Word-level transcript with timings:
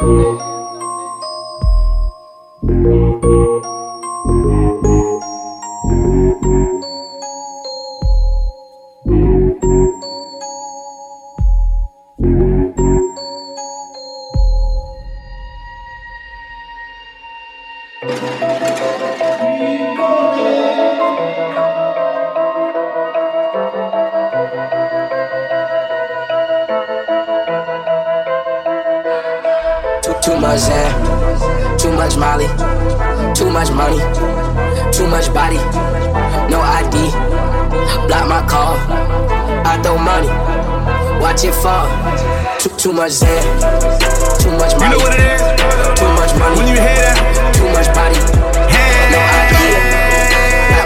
Thank 0.00 0.40
you. 3.24 3.67
Too 42.78 42.92
much 42.92 43.10
Zan, 43.10 43.42
too 44.38 44.54
much 44.54 44.78
money. 44.78 44.94
You 44.94 45.02
know 45.02 45.02
what 45.02 45.12
it 45.12 45.34
is? 45.34 45.42
Too 45.98 46.06
much 46.14 46.30
money. 46.38 46.54
When 46.56 46.68
you 46.70 46.78
hear 46.78 46.94
that? 46.94 47.18
Too 47.58 47.66
much 47.74 47.90
body. 47.90 48.14
Hey, 48.70 49.10
no. 49.10 49.18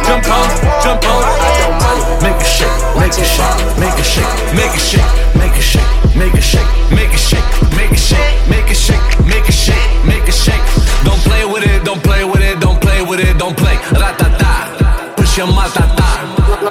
Jump 0.08 0.24
on, 0.32 0.48
jump 0.80 1.04
on. 1.04 1.20
I 1.20 1.52
don't 1.60 1.76
money. 1.84 2.00
Make 2.24 2.40
a 2.40 2.48
shake, 2.48 2.72
make 2.96 3.12
a 3.12 3.20
shake, 3.20 3.44
make 3.76 3.92
a 3.92 4.04
shake, 4.08 4.24
make 4.56 4.72
a 4.72 4.80
shake, 4.80 5.04
make 5.36 5.52
a 5.52 5.60
shake, 5.60 5.84
make 6.16 6.32
a 6.32 6.40
shake, 6.40 6.64
make 6.96 7.12
a 7.12 7.20
shake, 7.20 7.44
make 7.68 7.92
a 7.92 8.00
shake, 8.00 8.24
make 8.48 8.72
a 8.72 8.74
shake, 8.74 9.04
make 9.28 9.44
a 9.44 9.52
shake, 9.52 9.84
make 10.08 10.24
a 10.24 10.32
shake. 10.32 10.64
Don't 11.04 11.20
play 11.28 11.44
with 11.44 11.60
it, 11.68 11.84
don't 11.84 12.00
play 12.00 12.24
with 12.24 12.40
it, 12.40 12.56
don't 12.56 12.80
play 12.80 13.04
with 13.04 13.20
it, 13.20 13.36
don't 13.36 13.52
play. 13.52 13.76
Ratata, 13.92 15.12
push 15.12 15.36
your 15.36 15.46
matata. 15.46 16.08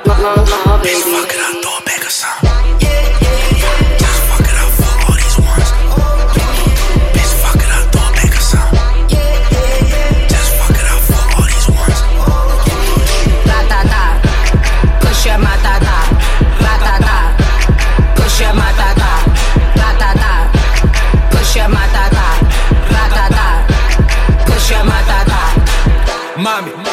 Fuck 0.02 1.30
it 1.30 1.40
up. 1.45 1.61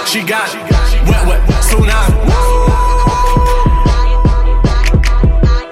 she 0.08 0.22
got 0.22 0.48
wet, 1.04 1.26
wet, 1.28 1.40
tsunami. 1.60 2.16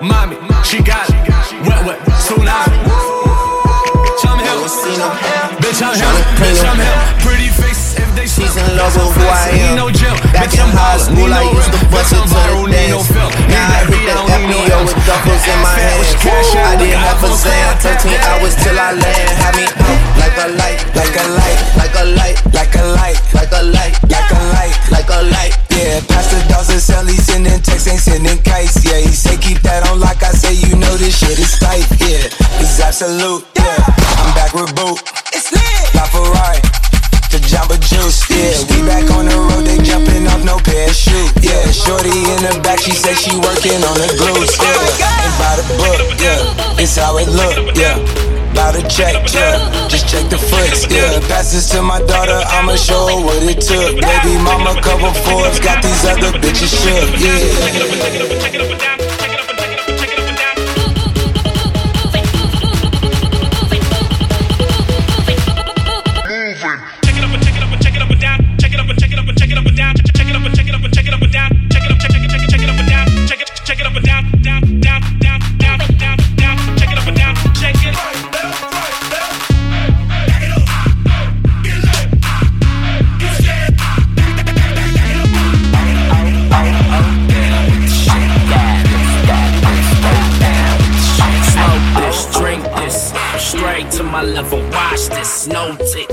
Mommy, 0.03 0.37
she 0.63 0.83
got 0.83 1.09
wet, 1.65 1.87
wet, 1.87 1.99
tsunami. 2.21 2.77
Bitch, 4.07 4.25
I'm 4.29 4.39
him. 4.39 5.57
Bitch, 5.57 5.81
I'm 5.81 5.97
him. 5.97 6.15
Bitch, 6.37 6.65
I'm 6.69 6.77
him. 6.77 7.21
Pretty 7.25 7.49
faces 7.49 7.97
if 7.99 8.15
they 8.15 8.27
She's 8.27 8.57
in 8.57 8.77
love 8.77 8.93
with 8.93 9.17
who 9.17 9.25
I 9.25 9.49
am. 9.73 9.77
Back 10.33 10.53
in 10.53 10.69
high 10.69 10.99
school, 10.99 11.33
I 11.33 11.41
used 11.57 11.73
to 11.73 11.81
bust 11.89 12.13
it 12.13 12.21
to 12.21 12.29
the 12.29 12.69
dance. 12.71 13.09
Now 13.49 13.73
I 13.73 13.86
studio 14.47 14.79
with 14.87 14.95
duffels 15.03 15.45
in 15.51 15.59
my 15.59 15.75
hands. 15.75 16.15
I 16.55 16.79
didn't 16.79 17.03
have 17.03 17.19
a 17.19 17.31
sound. 17.35 17.83
13 17.83 18.15
hours 18.31 18.55
till 18.63 18.79
I 18.79 18.95
land. 18.95 19.31
Had 19.43 19.55
me 19.59 19.67
like 20.23 20.39
a 20.39 20.47
light, 20.55 20.79
like 20.95 21.17
a 21.19 21.27
light, 21.35 21.59
like 21.75 21.97
a 21.99 22.05
light, 22.15 22.39
like 22.55 22.75
a 22.79 22.85
light, 22.95 23.19
like 23.35 23.51
a 23.51 23.63
light, 23.75 23.95
like 24.07 24.31
a 24.31 24.43
light, 24.55 24.77
like 24.95 25.11
a 25.11 25.21
light. 25.35 25.53
Yeah, 25.75 25.99
Pastor 26.07 26.41
Dawson 26.47 26.79
Sally 26.79 27.19
sending 27.19 27.59
texts, 27.61 27.89
ain't 27.91 28.01
sending 28.01 28.39
kites. 28.43 28.85
Yeah, 28.87 29.03
he 29.03 29.11
say 29.11 29.37
keep 29.37 29.59
that 29.67 29.89
on 29.91 29.99
lock. 29.99 30.23
I 30.23 30.31
say. 30.31 30.55
You 30.55 30.79
know 30.79 30.95
this 30.97 31.19
shit 31.19 31.39
is 31.39 31.59
tight. 31.59 31.87
Yeah, 31.99 32.31
it's 32.63 32.79
absolute. 32.79 33.43
Yeah, 33.59 33.83
I'm 34.23 34.31
back 34.39 34.55
with 34.55 34.71
boot. 34.79 35.03
It's 35.35 35.51
lit. 35.51 35.95
Not 35.95 36.09
for 36.09 36.23
Ferrari. 36.23 36.76
Jamba 37.57 37.81
Juice, 37.81 38.29
yeah. 38.29 38.53
We 38.69 38.85
back 38.85 39.09
on 39.17 39.25
the 39.25 39.39
road, 39.41 39.65
they 39.65 39.81
jumping 39.81 40.29
off 40.29 40.45
no 40.45 40.61
parachute, 40.61 41.33
yeah. 41.41 41.65
Shorty 41.73 42.13
in 42.13 42.45
the 42.45 42.61
back, 42.63 42.81
she 42.81 42.93
said 42.93 43.17
she 43.17 43.33
working 43.33 43.81
on 43.81 43.97
the 43.97 44.13
glutes, 44.21 44.61
yeah. 44.61 45.25
And 45.25 45.33
by 45.41 45.57
the 45.57 45.65
book, 45.81 46.05
yeah. 46.21 46.77
It's 46.77 47.01
how 47.01 47.17
it 47.17 47.33
look, 47.33 47.73
yeah. 47.75 47.97
About 48.53 48.75
to 48.77 48.85
check, 48.93 49.33
yeah. 49.33 49.89
Just 49.89 50.07
check 50.07 50.29
the 50.29 50.37
foots, 50.37 50.85
yeah. 50.93 51.19
Pass 51.33 51.53
this 51.57 51.71
to 51.71 51.81
my 51.81 52.03
daughter, 52.05 52.37
I'ma 52.53 52.77
show 52.77 53.09
her 53.09 53.25
what 53.25 53.41
it 53.43 53.63
took. 53.65 54.05
Baby 54.05 54.37
mama, 54.45 54.77
couple 54.83 55.17
Forbes, 55.25 55.59
got 55.59 55.83
these 55.83 56.05
other 56.05 56.37
bitches 56.37 56.69
shook, 56.77 57.09
yeah. 57.17 58.96
straight 93.87 93.99
to 93.99 94.11
my 94.11 94.23
level. 94.23 94.59
Watch 94.71 95.09
this, 95.09 95.47
Note 95.47 95.81
it. 95.81 96.11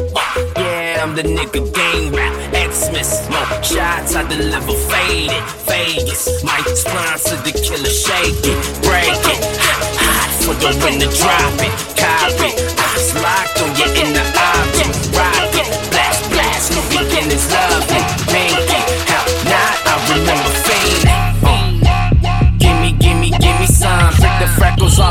Yeah, 0.57 1.03
I'm 1.03 1.15
the 1.15 1.23
nigga 1.23 1.61
Gang 1.73 2.13
rap. 2.13 2.33
Xmas, 2.71 3.29
more 3.29 3.63
shots 3.63 4.15
I 4.15 4.27
deliver. 4.27 4.73
Faded, 4.73 5.43
Vegas. 5.67 6.43
Might 6.43 6.67
sponsor 6.75 7.35
the 7.37 7.51
killer. 7.51 7.89
Shake 7.89 8.43
it, 8.43 8.59
break 8.83 9.23
it. 9.33 9.41
Hot 9.99 10.31
for 10.43 10.55
the 10.55 10.71
to 10.99 11.09
drop 11.19 11.53
it, 11.61 11.73
copy. 11.97 12.51
Eyes 12.87 13.13
locked 13.21 13.61
on 13.61 13.71
you 13.77 13.87
in 14.01 14.13
the 14.13 14.23
object. 14.23 14.93
Rock 15.17 15.55
it, 15.61 15.69
blast, 15.91 16.29
blast. 16.31 16.71
New 16.73 16.83
beginnings, 16.89 17.51
love 17.51 17.91
it. 17.91 18.02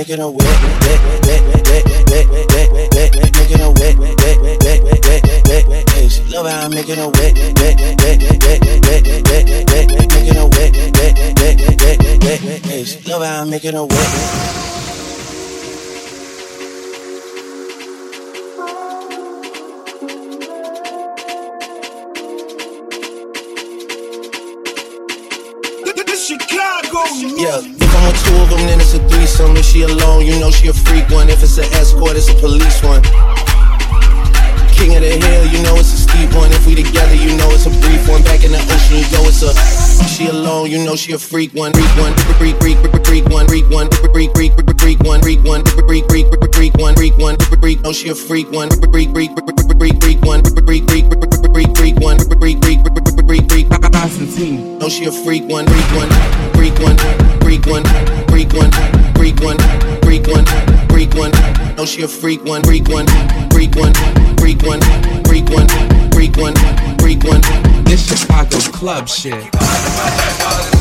making 0.00 0.20
a 0.20 0.30
wet, 0.30 0.46
wet, 0.46 1.00
wet, 1.26 1.42
wet, 1.44 1.68
wet, 1.68 1.84
wet, 2.08 2.30
wet, 2.30 2.72
wet, 2.72 2.94
wet, 2.94 3.36
making 3.36 3.60
a 3.60 3.70
wet, 3.70 3.98
wet, 3.98 4.16
wet, 4.16 4.40
wet, 4.40 5.04
wet, 5.04 5.44
wet, 5.44 5.68
wet. 5.68 6.10
She 6.10 6.24
love 6.32 6.46
how 6.46 6.64
I'm 6.64 6.70
making 6.70 6.96
her 6.96 7.10
wet, 7.10 7.36
wet, 7.36 7.60
wet, 7.60 8.00
wet, 8.00 8.40
wet, 8.40 8.64
wet, 8.80 9.04
wet, 9.04 9.68
wet, 9.68 10.08
making 10.08 10.36
her 10.36 10.48
wet, 10.48 10.72
wet, 10.72 10.96
wet, 10.96 11.58
wet, 11.76 12.22
wet, 12.24 12.42
wet. 12.42 12.64
Hey, 12.64 12.84
she 12.84 13.10
love 13.10 13.22
how 13.22 13.42
I'm 13.42 13.50
making 13.50 13.74
her 13.74 13.84
wet. 13.84 14.89
an 31.60 31.72
escort, 31.74 32.16
it's 32.16 32.28
a 32.28 32.34
police 32.34 32.82
one. 32.82 33.02
King 34.72 34.96
of 34.96 35.04
the 35.04 35.12
hill, 35.12 35.44
you 35.52 35.60
know 35.62 35.76
it's 35.76 35.92
a 35.92 35.98
steep 36.08 36.32
one. 36.32 36.50
If 36.52 36.66
we 36.66 36.74
together, 36.74 37.14
you 37.14 37.36
know 37.36 37.48
it's 37.52 37.66
a 37.66 37.72
brief 37.84 38.08
one. 38.08 38.22
Back 38.24 38.44
in 38.44 38.52
the 38.52 38.60
ocean, 38.60 39.04
you 39.04 39.08
know 39.12 39.28
it's 39.28 39.44
a. 39.44 39.52
She 40.08 40.28
alone, 40.28 40.70
you 40.70 40.84
know 40.84 40.96
she 40.96 41.12
a 41.12 41.18
freak 41.18 41.52
one. 41.52 41.72
Freak 41.72 41.96
one, 42.00 42.14
freak, 42.40 42.56
freak, 42.60 42.78
freak, 42.80 42.92
freak 42.92 43.04
freak 43.04 43.26
one. 43.28 43.46
Freak 43.46 43.68
one, 43.68 43.88
freak, 43.90 44.32
freak, 44.32 44.32
freak, 44.32 44.52
freak 44.56 44.80
freak 44.80 45.00
one. 45.04 45.20
Freak 45.20 45.44
one, 45.44 45.64
freak, 45.64 46.08
freak, 46.08 46.26
freak, 46.28 46.40
freak 46.40 46.54
freak 46.54 46.74
one. 46.80 46.94
Freak 46.96 47.16
one, 47.18 47.36
freak, 47.60 47.80
no 47.82 47.92
she 47.92 48.08
a 48.08 48.14
freak 48.14 48.50
one. 48.52 48.70
Freak, 48.90 49.10
freak, 49.12 49.30
freak, 49.76 50.00
freak 50.00 50.20
one. 50.24 50.40
Freak, 50.64 50.84
freak, 50.88 51.04
freak, 51.52 51.76
freak 51.76 51.96
one. 52.00 52.18
Freak, 52.40 52.58
freak, 52.64 52.80
freak, 53.28 53.50
freak. 53.50 53.68
Constantine, 53.92 54.78
no 54.78 54.88
she 54.88 55.04
a 55.04 55.12
freak 55.12 55.44
one. 55.44 55.66
Freak 55.66 55.90
one, 55.92 56.10
freak 56.56 56.76
one, 56.80 56.96
freak 57.44 57.66
one, 57.68 57.84
freak 57.84 58.52
one, 58.56 58.72
freak 59.12 59.40
one, 59.40 59.54
freak 59.60 59.80
one 59.84 59.99
freak 60.10 60.26
one, 60.26 60.44
freak 60.88 61.14
one. 61.14 61.30
No, 61.76 61.84
she 61.84 62.02
a 62.02 62.08
freak 62.08 62.42
one, 62.44 62.64
freak 62.64 62.88
one, 62.88 63.06
freak 63.52 63.76
one, 63.76 63.94
freak 64.38 64.60
one, 64.64 64.80
freak 65.22 65.48
one, 65.50 65.68
freak 66.10 66.36
one, 66.36 66.54
freak 66.98 67.22
one. 67.22 67.40
This 67.84 68.08
Chicago 68.08 68.58
club 68.72 69.08
shit. 69.08 70.79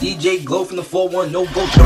DJ 0.00 0.44
Glow 0.44 0.64
from 0.64 0.76
the 0.76 0.82
4-1, 0.82 1.30
no 1.30 1.46
go. 1.46 1.85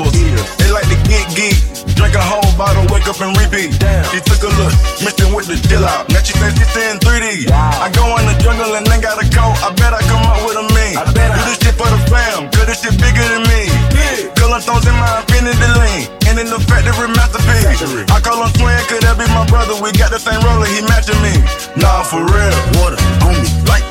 Yeah. 0.00 0.40
They 0.56 0.70
like 0.72 0.88
to 0.88 0.96
get 1.04 1.28
geek. 1.36 1.56
Drink 1.92 2.16
a 2.16 2.24
whole 2.24 2.48
bottle, 2.56 2.88
wake 2.88 3.04
up 3.04 3.20
and 3.20 3.36
repeat. 3.36 3.76
Damn. 3.76 4.04
She 4.08 4.24
took 4.24 4.40
a 4.40 4.50
look, 4.56 4.72
mixed 5.04 5.20
with 5.28 5.46
the 5.52 5.60
deal 5.68 5.84
out. 5.84 6.08
Now 6.08 6.24
she 6.24 6.32
says 6.32 6.56
she's 6.56 6.72
in 6.80 6.96
3D. 6.96 7.52
Wow. 7.52 7.84
I 7.84 7.92
go 7.92 8.08
in 8.16 8.24
the 8.24 8.36
jungle 8.40 8.72
and 8.72 8.86
then 8.86 9.00
got 9.04 9.20
a 9.20 9.26
coat. 9.28 9.56
I 9.60 9.68
bet 9.76 9.92
I 9.92 10.00
come 10.08 10.24
out 10.24 10.40
with 10.48 10.56
a 10.56 10.64
mean. 10.72 10.96
I 10.96 11.04
bet 11.12 11.28
I. 11.28 11.36
Do 11.36 11.52
this 11.52 11.60
shit 11.60 11.76
for 11.76 11.88
the 11.92 12.00
fam, 12.08 12.48
cause 12.48 12.64
this 12.64 12.80
shit 12.80 12.96
bigger 12.96 13.26
than 13.28 13.44
me. 13.52 13.68
Yeah. 13.92 14.32
Girl, 14.40 14.56
I'm 14.56 14.64
in 14.64 14.96
my 14.96 15.20
infinity 15.20 15.68
lane. 15.76 16.08
And 16.24 16.40
in 16.40 16.48
the 16.48 16.60
factory 16.64 17.12
masterpiece. 17.12 17.76
Factory. 17.76 18.08
I 18.08 18.16
call 18.24 18.40
him 18.40 18.48
twin, 18.56 18.80
could 18.88 19.04
that 19.04 19.20
be 19.20 19.28
my 19.36 19.44
brother? 19.52 19.76
We 19.76 19.92
got 19.92 20.08
the 20.08 20.18
same 20.18 20.40
roller, 20.40 20.64
he 20.64 20.80
matching 20.88 21.20
me. 21.20 21.36
Nah, 21.76 22.00
for 22.00 22.24
real. 22.24 22.56
Water 22.80 22.96
on 23.28 23.36
like 23.68 23.84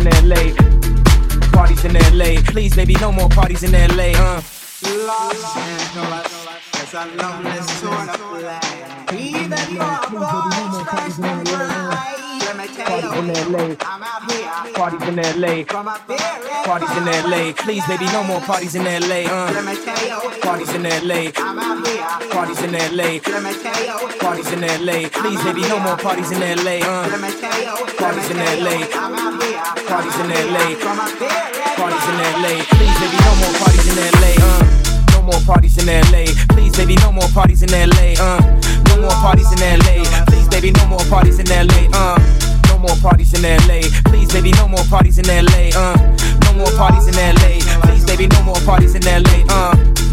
in 0.00 0.28
LA. 0.28 0.54
Parties 1.52 1.84
in 1.84 1.92
LA. 1.92 2.40
Please, 2.46 2.74
baby, 2.74 2.94
no 3.00 3.12
more 3.12 3.28
parties 3.28 3.62
in 3.62 3.72
LA. 3.72 4.12
Uh. 4.16 4.40
Let 12.60 12.68
me 12.68 12.76
tell 12.76 13.00
you, 13.00 13.76
I'm 13.80 14.02
out 14.04 14.30
here. 14.30 14.74
Parties 14.74 15.08
in 15.08 15.16
LA. 15.16 15.64
From 15.64 15.88
a 15.88 15.96
very 16.06 16.20
Parties 16.68 16.92
in 16.92 17.06
LA. 17.08 17.52
Please, 17.56 17.86
baby, 17.88 18.04
no 18.12 18.22
more 18.22 18.40
parties 18.40 18.74
in 18.74 18.84
LA, 18.84 19.24
Let 19.24 19.64
me 19.64 19.72
tell 19.80 19.96
you, 20.04 20.40
Parties 20.42 20.68
in 20.74 20.82
LA. 20.82 21.32
I'm 21.40 21.56
out 21.56 21.80
here. 21.88 22.04
Parties 22.28 22.60
in 22.60 22.72
LA. 22.76 23.16
Let 23.16 23.40
me 23.40 23.52
tell 23.64 23.80
you, 23.80 24.20
Parties 24.20 24.52
in 24.52 24.60
LA. 24.60 25.08
Please, 25.08 25.40
baby, 25.40 25.62
no 25.72 25.80
more 25.80 25.96
parties 25.96 26.30
in 26.32 26.40
LA, 26.40 26.84
let 26.84 27.16
me 27.16 27.32
tell 27.32 27.48
you, 27.64 27.96
Parties 27.96 28.28
in 28.28 28.36
LA. 28.36 28.76
I'm 28.92 29.16
out 29.16 29.40
here. 29.40 29.56
Parties 29.88 30.20
in 30.20 30.28
LA. 30.28 30.76
From 30.76 31.00
a 31.00 31.08
very 31.16 31.64
Parties 31.80 32.06
in 32.12 32.16
LA. 32.44 32.60
Please, 32.76 32.96
baby, 33.00 33.16
no 33.24 33.32
more 33.40 33.56
parties 33.56 33.88
in 33.88 33.96
LA, 34.20 34.36
uh. 34.36 34.60
No 35.16 35.22
more 35.22 35.40
parties 35.48 35.78
in 35.80 35.88
LA. 35.88 36.28
Please, 36.52 36.76
baby, 36.76 36.96
no 36.96 37.10
more 37.10 37.28
parties 37.32 37.62
in 37.62 37.72
LA, 37.72 38.20
uh. 38.20 38.36
No 38.84 39.00
more 39.00 39.16
parties 39.24 39.48
in 39.48 39.60
LA. 39.64 40.04
Please, 40.28 40.48
baby, 40.48 40.72
no 40.72 40.84
more 40.88 41.04
parties 41.08 41.38
in 41.38 41.48
LA, 41.48 41.88
uh. 41.96 42.49
No 42.80 42.86
more 42.86 42.96
parties 42.96 43.34
in 43.34 43.42
LA. 43.42 43.82
Please, 44.06 44.32
baby, 44.32 44.52
no 44.52 44.66
more 44.66 44.82
parties 44.84 45.18
in 45.18 45.26
LA, 45.26 45.68
uh. 45.76 46.16
No 46.44 46.54
more 46.54 46.72
parties 46.78 47.08
in 47.08 47.14
LA. 47.14 47.60
Please, 47.82 48.06
baby, 48.06 48.26
no 48.28 48.42
more 48.42 48.60
parties 48.64 48.94
in 48.94 49.02
LA, 49.02 49.44
uh. 49.50 50.09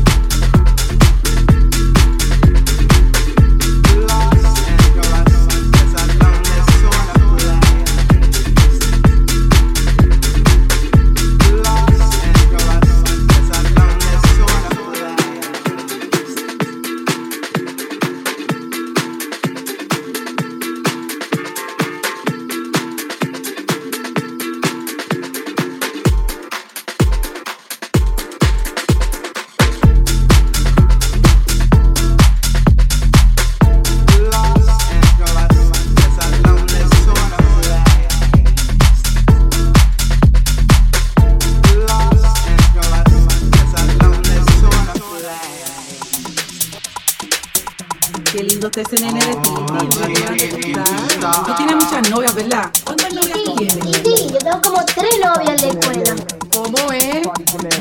Tú 51.46 51.54
tienes 51.56 51.76
muchas 51.76 52.10
novias, 52.10 52.36
¿verdad? 52.36 52.72
¿Cuántas 52.84 53.14
novias 53.14 53.40
tienes? 53.44 53.74
Sí, 54.04 54.28
yo 54.32 54.38
tengo 54.40 54.62
como 54.62 54.86
tres 54.86 55.12
novias 55.24 55.64
en 55.64 55.68
la 55.68 55.80
escuela. 55.80 56.16
¿Cómo 56.52 56.92
es? 56.92 57.28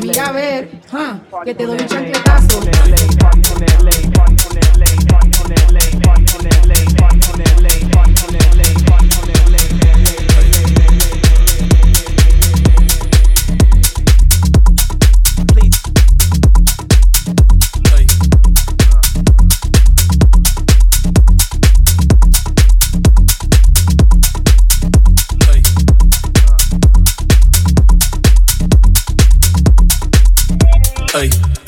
Mira 0.00 0.26
a 0.28 0.32
ver, 0.32 0.80
ja, 0.90 1.20
que 1.44 1.54
te 1.54 1.66
doy 1.66 1.78
un 1.78 1.86
chancletazo. 1.86 2.60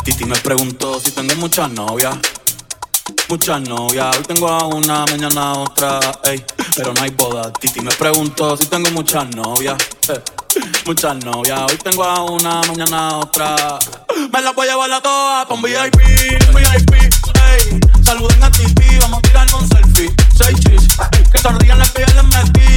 Titi 0.05 0.27
me 0.27 0.37
preguntó 0.37 1.01
si 1.01 1.11
tengo 1.11 1.35
muchas 1.37 1.71
novias. 1.71 2.19
Muchas 3.31 3.63
novias, 3.63 4.15
hoy 4.15 4.23
tengo 4.25 4.47
a 4.47 4.67
una, 4.67 5.07
mañana 5.07 5.55
otra, 5.55 5.99
ey, 6.25 6.45
pero 6.77 6.93
no 6.93 7.01
hay 7.01 7.11
boda. 7.11 7.51
Titi 7.55 7.81
me 7.81 7.91
preguntó 7.93 8.59
si 8.59 8.67
tengo 8.67 8.91
muchas 8.91 9.35
novias. 9.35 9.79
muchas 10.85 11.25
novias, 11.25 11.61
hoy 11.63 11.79
tengo 11.79 12.05
a 12.05 12.25
una, 12.25 12.61
mañana 12.61 13.17
otra. 13.17 13.79
Me 14.31 14.43
las 14.43 14.55
voy 14.55 14.69
a 14.69 14.73
llevar 14.73 14.93
a 14.93 15.01
todas 15.01 15.51
un 15.51 15.63
VIP, 15.63 15.97
VIP, 15.97 16.93
ey. 16.93 17.81
Saluden 18.05 18.43
a 18.43 18.51
Titi, 18.51 18.99
vamos 19.01 19.19
a 19.19 19.23
tirarnos 19.23 19.63
un 19.63 19.69
selfie. 19.69 20.13
Seis 20.37 20.61
chis, 20.61 20.89
que 21.33 21.39
sonrían 21.39 21.79
las 21.79 21.91
que 21.93 22.05
ya 22.07 22.23
les 22.23 22.25
metí 22.25 22.68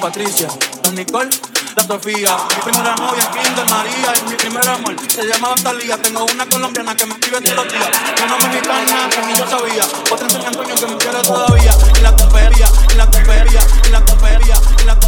Patricia, 0.00 0.48
las 0.82 0.92
Nicole, 0.94 1.28
la 1.76 1.82
Sofía. 1.84 2.36
Mi 2.48 2.62
primera 2.62 2.94
novia, 2.96 3.30
Kinder 3.30 3.68
María, 3.68 4.12
y 4.16 4.30
mi 4.30 4.34
primer 4.34 4.66
amor 4.66 4.96
se 5.08 5.24
llamaba 5.26 5.54
Talía. 5.56 5.98
Tengo 5.98 6.24
una 6.24 6.46
colombiana 6.46 6.96
que 6.96 7.04
me 7.04 7.12
escribe 7.14 7.40
todos 7.42 7.56
los 7.56 7.72
días. 7.72 7.88
Una 8.24 8.36
mexicana 8.38 9.08
que 9.10 9.26
ni 9.26 9.34
yo 9.34 9.46
sabía. 9.46 9.84
Otra 10.10 10.26
en 10.26 10.30
San 10.30 10.46
Antonio 10.46 10.74
que 10.74 10.86
me 10.86 10.96
quiere 10.96 11.22
todavía. 11.22 11.72
Y 11.98 12.00
la 12.00 12.16
topería, 12.16 12.68
y 12.92 12.96
la 12.96 13.10
topería, 13.10 13.60
y 13.84 13.90
la 13.90 14.04
topería, 14.06 14.54
y 14.80 14.84
la 14.84 14.99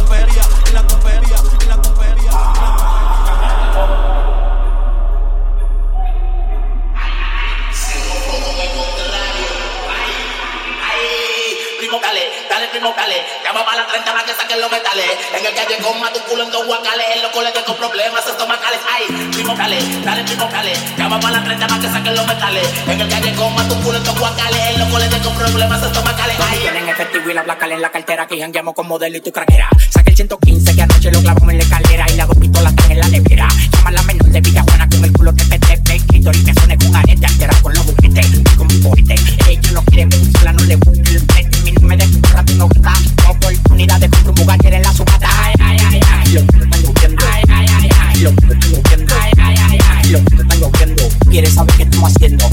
y 27.33 27.35
la 27.35 27.43
placa 27.43 27.65
en 27.67 27.81
la 27.81 27.91
cartera 27.91 28.27
que 28.27 28.39
jangueamos 28.39 28.75
con 28.75 28.87
modelo 28.87 29.17
y 29.17 29.21
tu 29.21 29.31
craquera. 29.31 29.67
Saca 29.89 30.11
el 30.11 30.15
115 30.15 30.75
que 30.75 30.81
anoche 30.81 31.11
lo 31.11 31.19
clavamos 31.21 31.51
en 31.51 31.57
la 31.57 31.63
escalera 31.63 32.05
y 32.11 32.15
las 32.15 32.27
dos 32.27 32.37
pistolas 32.37 32.73
están 32.73 32.91
en 32.91 32.99
la 32.99 33.07
nevera. 33.07 33.47
Llama 33.71 33.89
a 33.89 33.91
la 33.91 34.03
menor 34.03 34.29
de 34.29 34.41
Villajuana 34.41 34.89
con 34.89 35.03
el 35.03 35.11
culo 35.11 35.33
tepe 35.33 35.57
tepe. 35.59 35.99
Quito 35.99 36.31
y 36.31 36.37
me 36.43 36.53
suene 36.53 36.77
con 36.77 36.95
arete 36.95 37.25
altera 37.25 37.53
con 37.61 37.73
los 37.73 37.83
juguetes. 37.85 38.27
Con 38.55 38.67
mi 38.67 38.75
porte. 38.75 39.15
Ellos 39.49 39.71
no 39.71 39.83
quieren 39.85 40.09
Venezuela, 40.09 40.53
no 40.53 40.63
le 40.63 40.75
gusta 40.75 41.09
el 41.09 41.25
pete. 41.25 41.57
Mi 41.63 41.71
número 41.71 42.05
de 42.05 42.27
rato 42.29 42.53
no 42.53 42.69
está. 42.73 42.93
Oportunidad 43.29 43.99
de 43.99 44.09
comprar 44.09 44.29
un 44.29 44.35
lugar 44.35 44.59
quieren 44.59 44.81
la 44.83 44.93
subata. 44.93 45.29
Ay, 45.43 45.53
ay, 45.59 45.77
ay, 45.87 46.01
ay. 46.11 46.33
Lo 46.33 46.45
que 46.45 46.57
te 46.57 46.63
están 46.63 46.93
viendo. 46.93 47.25
Ay, 47.31 47.43
ay, 47.49 47.67
ay, 47.69 47.89
ay. 47.99 48.21
Lo 48.21 48.35
que 48.35 48.41
te 48.41 48.53
están 48.53 48.83
viendo. 48.83 49.15
Ay, 49.19 49.31
ay, 49.37 49.55
ay, 49.59 49.79
ay. 49.89 50.09
Lo 50.11 50.19
que 50.19 50.35
te 50.35 50.43
están 50.43 50.71
viendo. 50.73 51.03
Quieres 51.31 51.53
saber 51.53 51.75
qué 51.77 51.83
estamos 51.83 52.11
haciendo. 52.11 52.49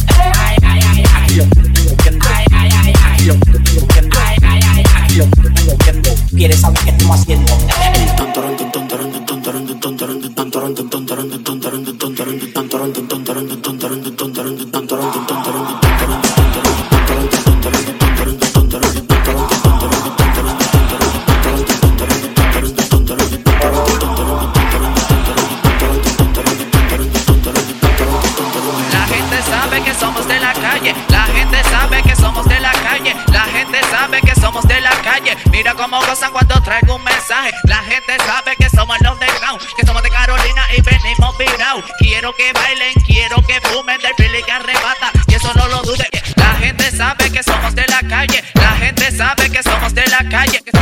Sabe 49.36 49.50
que 49.50 49.62
somos 49.62 49.94
de 49.94 50.06
la 50.06 50.28
calle. 50.28 50.79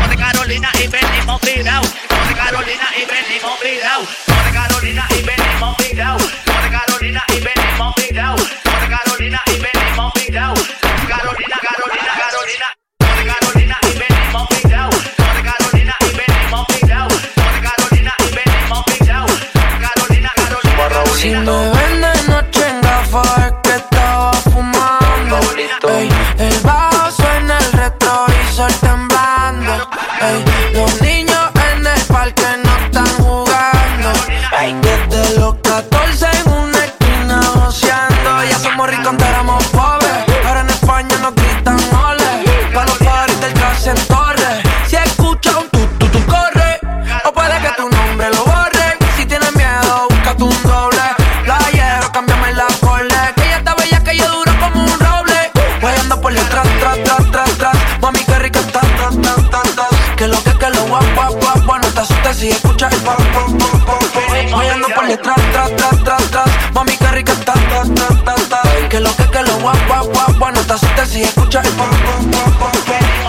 dale 65.09 65.16
tra, 65.23 65.35
tra, 65.35 65.68
tra, 65.75 65.88
tra, 66.05 66.16
tra. 66.31 66.44
Mami, 66.75 66.97
qué 66.97 67.07
rica 67.09 67.33
está, 67.33 67.53
ta, 67.53 67.83
ta, 67.94 68.25
ta, 68.25 68.35
ta. 68.49 68.88
Que 68.88 69.01
lo 69.01 69.14
que, 69.16 69.29
que 69.31 69.42
lo 69.42 69.59
guap, 69.61 69.77
guap, 69.87 70.07
guap. 70.07 70.38
Bueno, 70.38 70.61
te 70.66 70.73
asustes 70.75 71.09
si 71.09 71.23
escuchas 71.23 71.64
el 71.64 71.73
pom, 71.73 71.88
pom, 71.88 72.31
pom, 72.31 72.53
pom, 72.59 72.73
pom. 72.87 73.27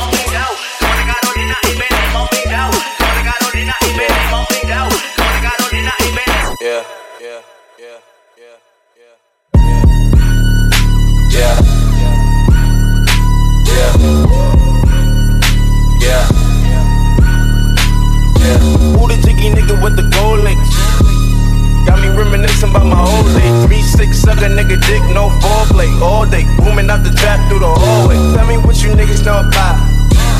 Dick, 24.89 25.05
no 25.13 25.29
foreplay. 25.37 25.85
All 26.01 26.25
day, 26.25 26.49
booming 26.65 26.89
out 26.89 27.05
the 27.05 27.13
trap 27.13 27.37
through 27.45 27.61
the 27.61 27.69
hallway. 27.69 28.17
Tell 28.33 28.49
me 28.49 28.57
what 28.57 28.81
you 28.81 28.89
niggas 28.97 29.21
know 29.21 29.37
about. 29.37 29.77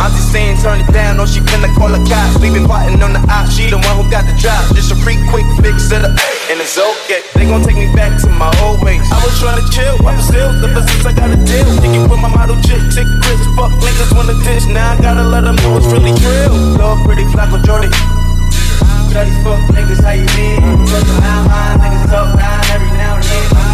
I'm 0.02 0.10
just 0.10 0.34
saying, 0.34 0.58
turn 0.58 0.82
it 0.82 0.90
down, 0.90 1.22
or 1.22 1.30
she 1.30 1.38
finna 1.46 1.70
call 1.78 1.94
a 1.94 2.02
cop. 2.10 2.42
Been 2.42 2.66
plotting 2.66 2.98
on 3.06 3.14
the 3.14 3.22
op, 3.30 3.46
she 3.46 3.70
the 3.70 3.78
one 3.78 3.94
who 3.94 4.10
got 4.10 4.26
the 4.26 4.34
drop. 4.42 4.58
Just 4.74 4.90
a 4.90 4.98
free 5.06 5.22
quick 5.30 5.46
fix 5.62 5.94
it 5.94 6.02
up, 6.02 6.18
and 6.50 6.58
it's 6.58 6.74
okay. 6.82 7.22
They 7.38 7.46
gon' 7.46 7.62
take 7.62 7.78
me 7.78 7.94
back 7.94 8.18
to 8.26 8.28
my 8.42 8.50
old 8.66 8.82
ways. 8.82 9.06
I 9.14 9.22
was 9.22 9.38
tryna 9.38 9.62
chill, 9.70 10.02
I 10.02 10.18
was 10.18 10.26
still 10.26 10.50
ever 10.66 10.82
since 10.82 11.06
I 11.06 11.14
got 11.14 11.30
a 11.30 11.38
deal. 11.38 11.70
Thinking 11.78 12.10
with 12.10 12.18
my 12.18 12.34
model 12.34 12.58
chick, 12.66 12.82
sick 12.90 13.06
Chris, 13.22 13.38
fuck 13.54 13.70
niggas 13.86 14.18
wanna 14.18 14.34
dish. 14.42 14.66
Now 14.66 14.98
I 14.98 15.02
gotta 15.04 15.30
let 15.30 15.46
them 15.46 15.62
know 15.62 15.78
it's 15.78 15.86
really 15.94 16.16
real. 16.26 16.58
Love 16.82 17.06
pretty 17.06 17.30
Flacko 17.30 17.62
Jodye. 17.62 17.94
Dirty 19.14 19.30
fuck 19.46 19.62
niggas, 19.78 20.02
how 20.02 20.18
you 20.18 20.26
been? 20.34 20.90
The 20.90 20.98
line, 21.22 21.46
line, 21.54 21.78
niggas 21.86 22.10
talk 22.10 22.34
down 22.34 22.66
every 22.74 22.90
now 22.98 23.22
and 23.22 23.30
then. 23.30 23.69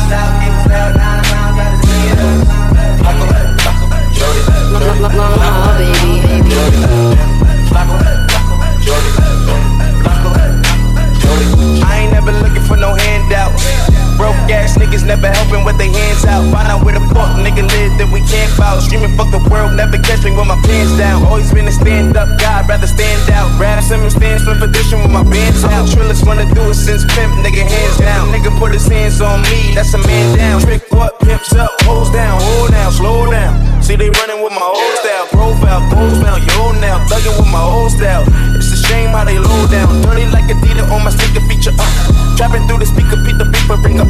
I 11.88 11.99
ain't 11.99 12.12
never 12.12 12.32
looking 12.32 12.63
for 12.63 12.78
no 12.78 12.93
handouts. 12.95 13.94
Broke 14.17 14.36
ass 14.47 14.78
niggas 14.78 15.06
never 15.06 15.28
helping 15.28 15.63
with 15.63 15.78
their 15.78 15.91
hands 15.91 16.23
out. 16.25 16.47
Find 16.51 16.67
out 16.71 16.84
where 16.84 16.95
the 16.95 17.04
fuck 17.12 17.36
nigga 17.39 17.67
live 17.67 17.93
that 17.99 18.10
we 18.12 18.23
can't 18.23 18.51
bout. 18.58 18.80
Streaming 18.82 19.12
fuck 19.19 19.30
the 19.32 19.43
world, 19.51 19.75
never 19.75 19.99
catch 19.99 20.23
me 20.23 20.32
with 20.32 20.47
my 20.47 20.60
pants 20.63 20.95
down. 20.97 21.23
Always 21.28 21.51
been 21.51 21.67
a 21.67 21.71
stand 21.71 22.15
up 22.15 22.30
guy, 22.39 22.63
rather 22.67 22.88
stand 22.88 23.30
out. 23.32 23.51
Rap 23.60 23.84
Simmons 23.84 24.15
stands 24.15 24.43
for 24.43 24.56
position 24.56 25.04
with 25.04 25.12
my 25.12 25.23
bands 25.23 25.63
out. 25.65 25.88
Trillers 25.91 26.25
wanna 26.25 26.47
do 26.56 26.63
it 26.71 26.80
since 26.80 27.04
pimp, 27.13 27.34
nigga 27.43 27.67
hands 27.67 27.97
down. 27.97 28.32
Nigga 28.32 28.51
put 28.58 28.71
his 28.71 28.88
hands 28.88 29.19
on 29.19 29.41
me, 29.51 29.75
that's 29.75 29.93
a 29.93 29.99
man 29.99 30.38
down. 30.38 30.62
Trick 30.62 30.84
what, 30.91 31.19
pimps 31.19 31.54
up, 31.54 31.71
hoes 31.84 32.10
down, 32.12 32.39
hold 32.41 32.71
down, 32.71 32.91
slow 32.91 33.30
down. 33.30 33.74
See 33.85 33.93
they 33.93 34.09
running 34.09 34.41
with 34.41 34.49
my 34.49 34.65
old 34.65 34.97
style, 34.97 35.29
profile, 35.29 35.77
pose 35.93 36.17
now, 36.17 36.41
yo 36.41 36.73
now, 36.81 37.05
thugging 37.05 37.37
with 37.37 37.45
my 37.53 37.61
old 37.61 37.93
style. 37.93 38.25
It's 38.57 38.73
a 38.73 38.81
shame 38.81 39.13
how 39.13 39.23
they 39.23 39.37
low 39.37 39.69
down, 39.69 40.01
dirty 40.01 40.25
like 40.33 40.49
a 40.49 40.57
Adidas 40.57 40.89
on 40.89 41.05
my 41.05 41.13
sneaker 41.13 41.45
feature 41.45 41.69
up. 41.77 41.85
Trapping 42.33 42.65
through 42.65 42.81
the 42.81 42.89
speaker, 42.89 43.13
beat 43.21 43.37
the 43.37 43.45
beeper, 43.45 43.77
bring 43.77 44.01
up. 44.01 44.09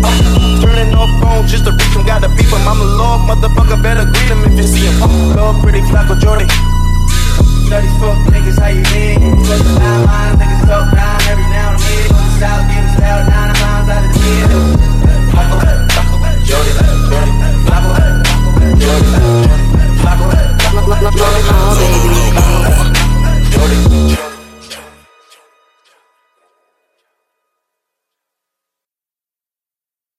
Turning 0.63 0.95
off 0.95 1.11
phones 1.19 1.51
just 1.51 1.67
to 1.67 1.75
reach 1.75 1.91
him, 1.91 2.07
gotta 2.07 2.31
beep 2.31 2.47
him. 2.47 2.63
I'm 2.63 2.79
a 2.79 2.87
love 2.87 3.27
motherfucker, 3.27 3.75
better 3.83 4.07
greet 4.07 4.31
him 4.31 4.47
if 4.47 4.55
you 4.55 4.63
see 4.63 4.87
him. 4.87 4.95
Love 5.35 5.59
pretty 5.59 5.83
Flacko 5.91 6.15
Jodye. 6.23 6.47
Dirty 7.67 7.91
fuck 7.99 8.15
niggas, 8.31 8.55
how 8.55 8.71
you 8.71 8.79
been? 8.95 9.43
Touch 9.43 9.59
the 9.59 9.75
line, 9.75 10.07
line, 10.07 10.39
niggas 10.39 10.71
talk 10.71 10.87
down 10.95 11.19
every 11.27 11.51
now 11.51 11.75
and 11.75 11.83
then. 11.83 12.15
On 12.15 12.23
the 12.23 12.31
south, 12.39 12.63
getting 12.71 12.95
style, 12.95 13.27
nine 13.27 13.51
rounds 13.59 13.91
out 13.91 14.07
of 14.07 14.11
ten. 14.15 14.55
Flacko, 15.35 15.59
Flacko, 15.91 16.15
Jodye, 16.47 16.79
Jodye, 17.11 17.59
Flacko, 17.67 19.64
Load 20.05 20.13
it, 23.71 23.91
load 23.91 24.24